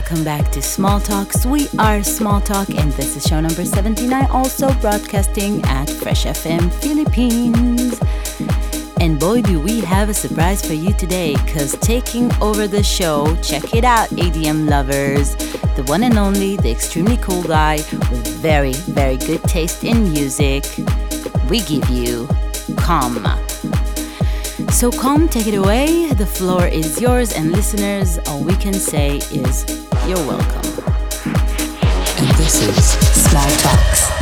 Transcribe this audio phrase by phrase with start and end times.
[0.00, 1.44] Welcome back to Small ToKs.
[1.44, 6.72] We are Small ToK, and this is show number 79, also broadcasting at Fresh FM
[6.80, 8.00] Philippines.
[8.98, 13.36] And boy, do we have a surprise for you today, because taking over the show,
[13.42, 15.36] check it out, EDM lovers,
[15.76, 20.64] the one and only, the extremely cool guy with very, very good taste in music.
[21.50, 22.26] We give you
[22.76, 23.26] KOM.
[24.70, 26.10] So, KOM, take it away.
[26.14, 29.79] The floor is yours, and listeners, all we can say is
[30.10, 30.84] you're welcome.
[32.18, 34.19] And this is Small ToKs.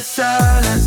[0.00, 0.80] Side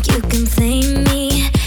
[0.00, 1.61] think you can flame me?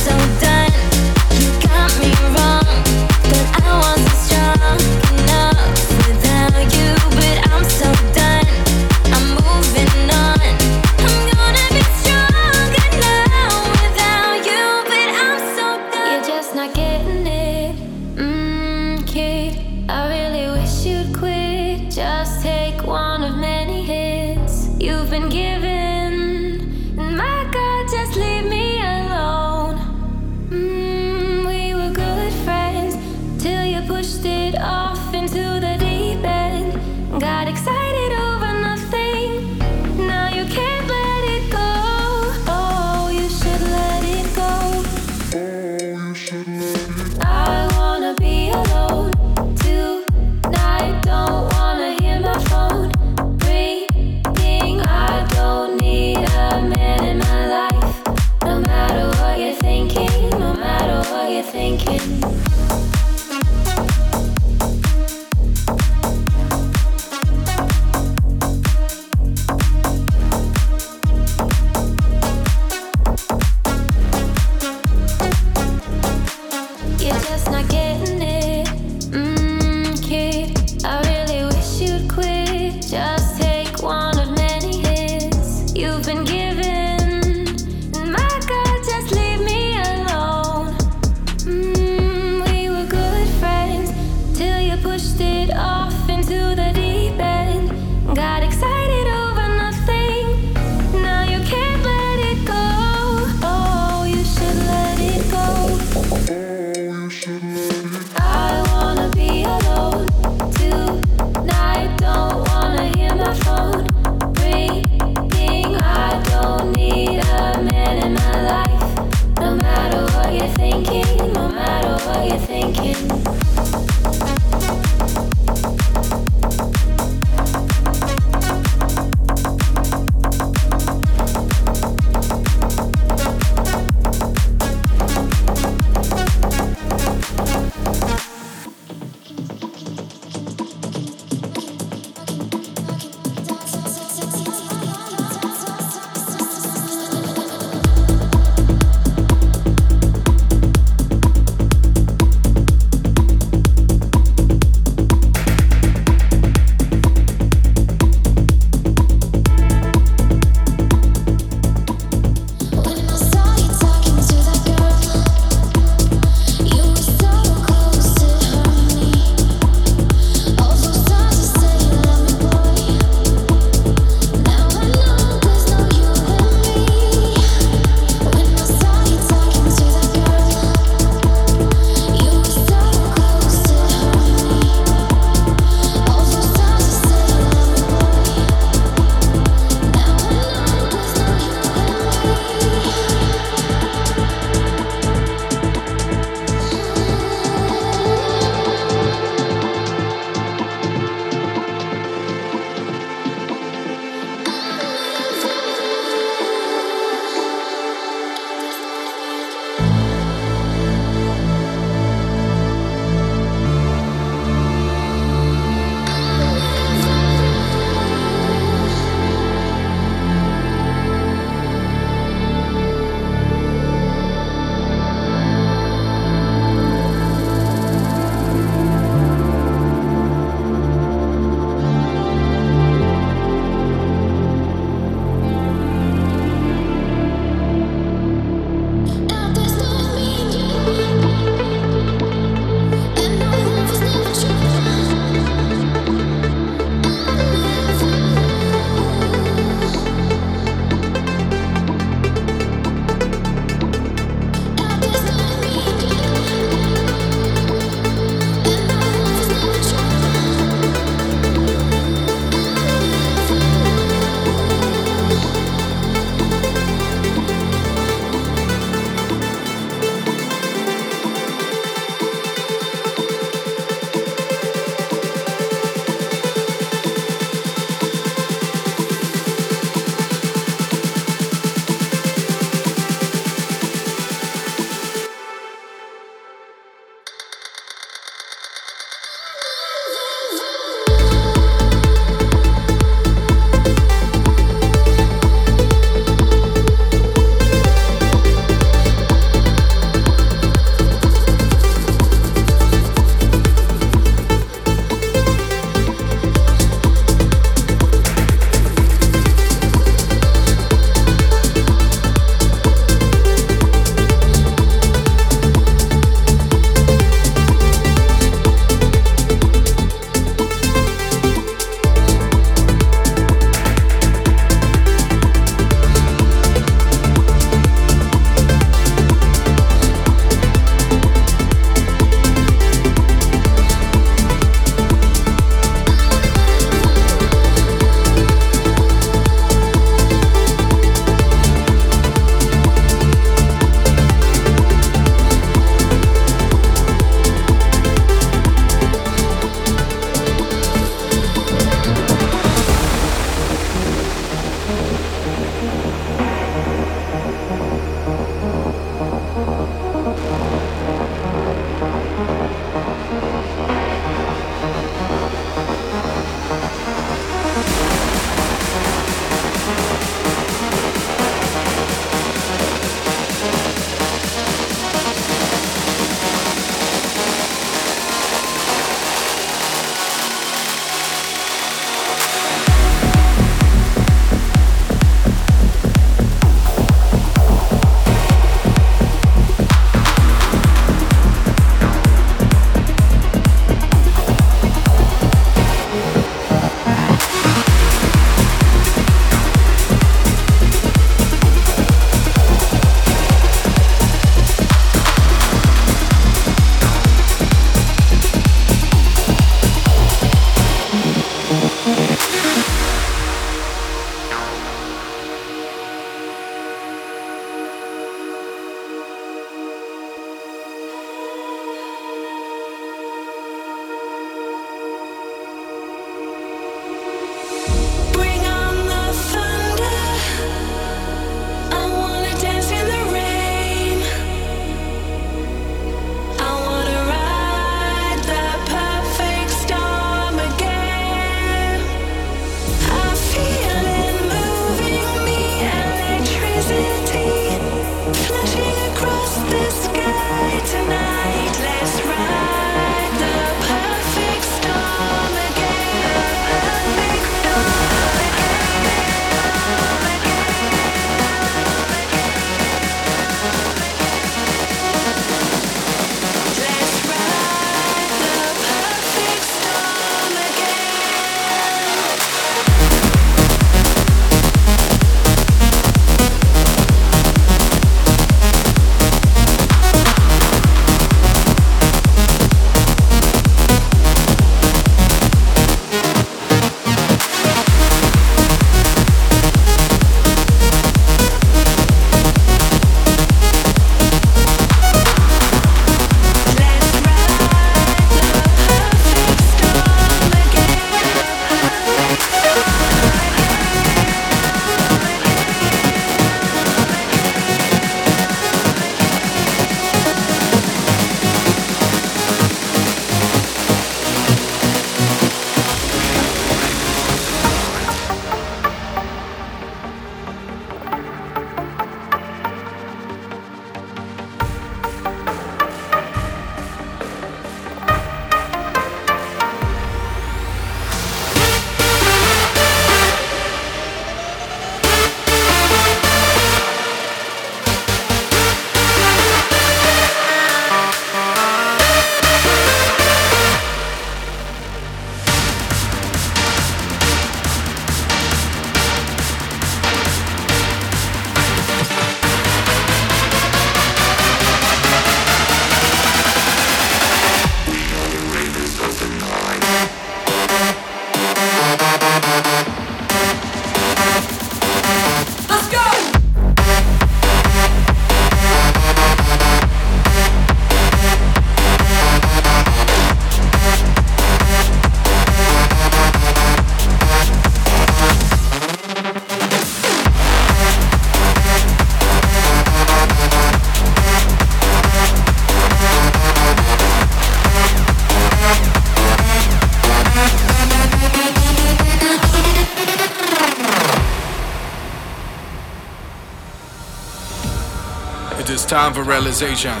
[598.88, 600.00] Time for realization.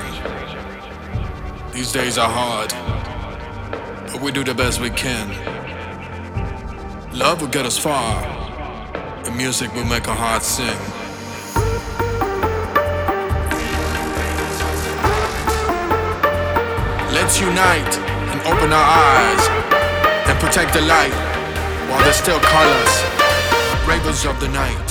[1.72, 2.70] These days are hard,
[4.12, 5.28] but we do the best we can.
[7.12, 8.14] Love will get us far,
[9.24, 10.78] and music will make our hearts sing.
[17.12, 17.98] Let's unite
[18.30, 19.48] and open our eyes
[20.28, 21.12] and protect the light
[21.90, 23.02] while there's still colors,
[23.84, 24.85] ravers of the night.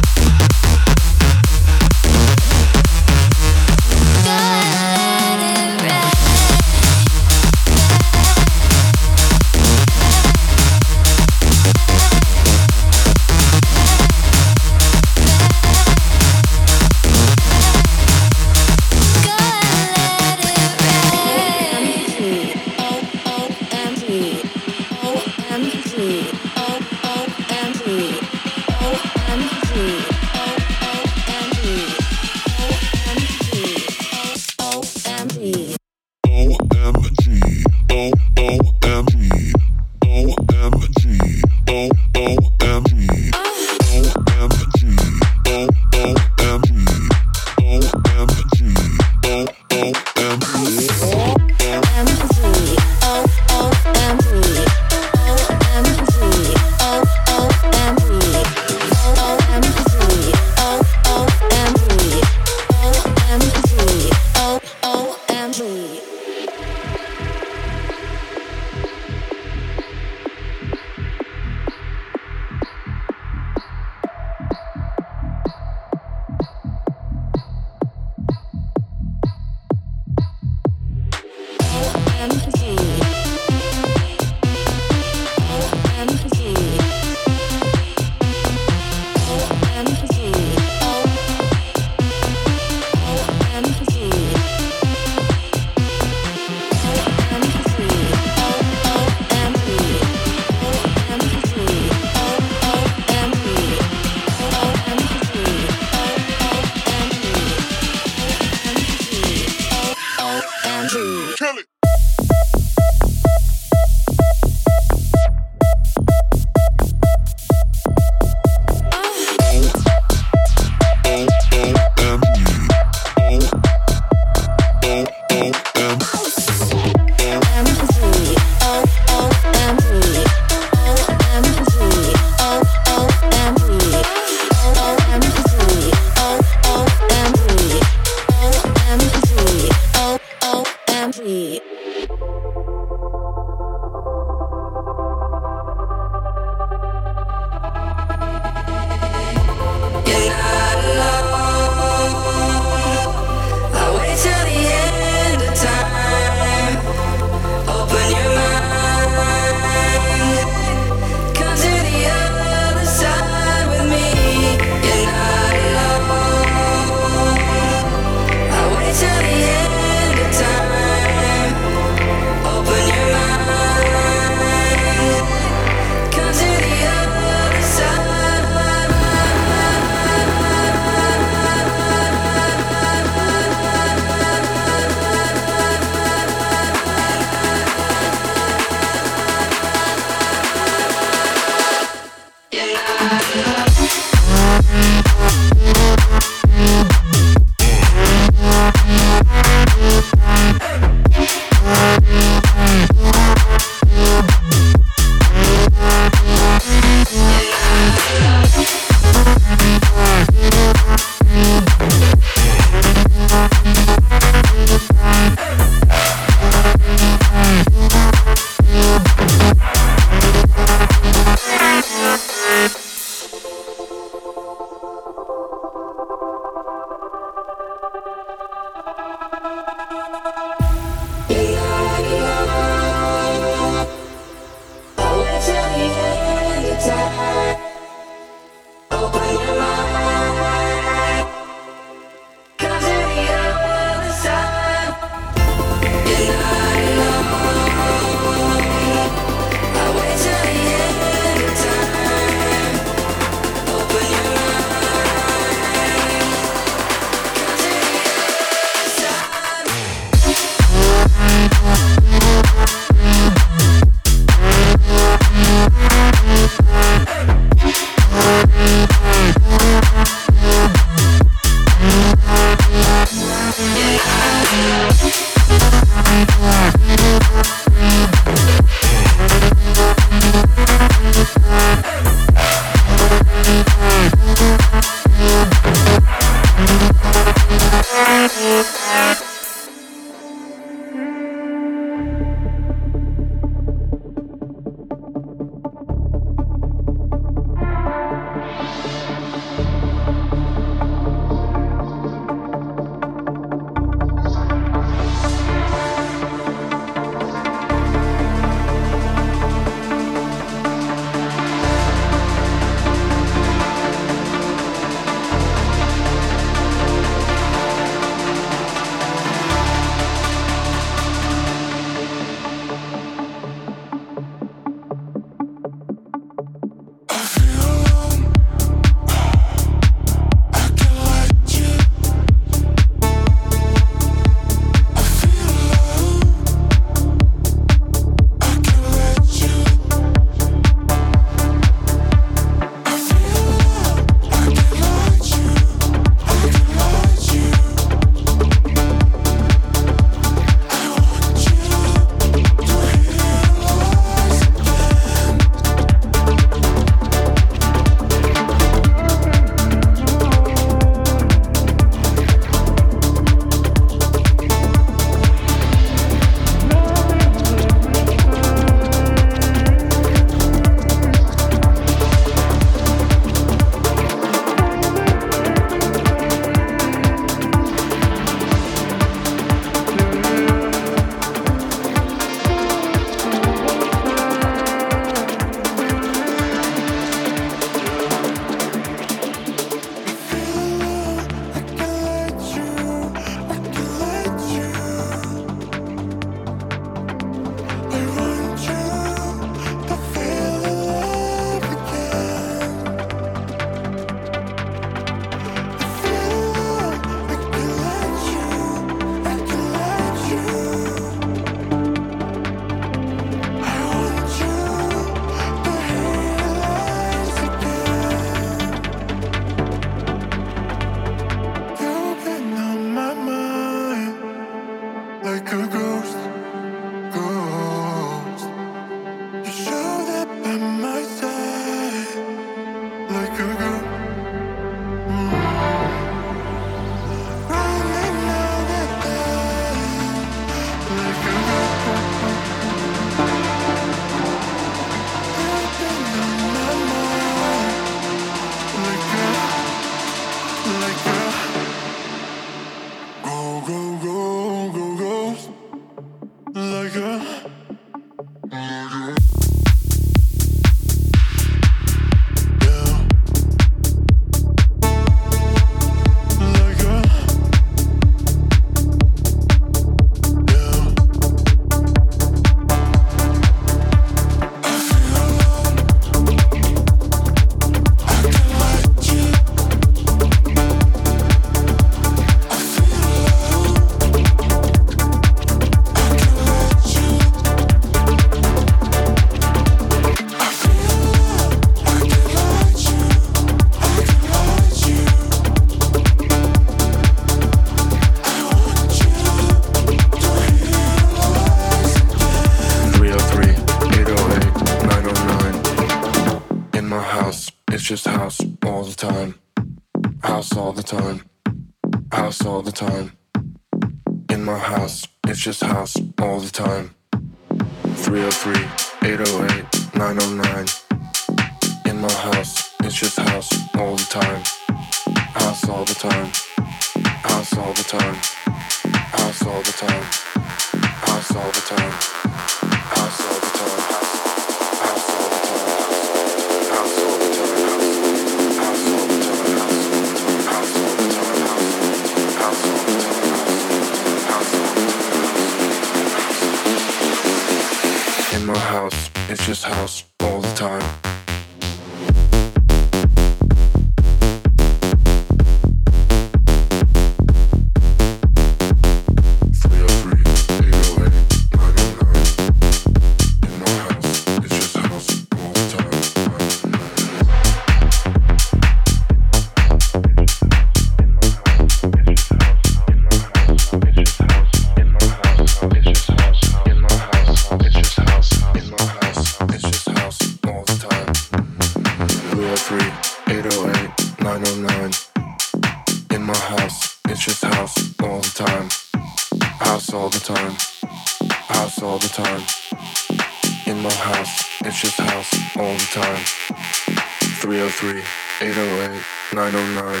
[597.76, 599.02] 303 808
[599.34, 600.00] 909.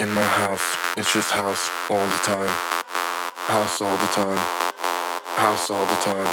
[0.00, 2.52] In my house, it's just house all the time.
[3.48, 4.36] House all the time.
[5.40, 6.26] House all the time.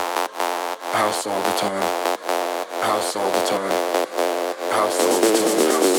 [0.91, 1.83] House all the time.
[2.83, 3.71] House all the time.
[4.71, 5.98] House all the time.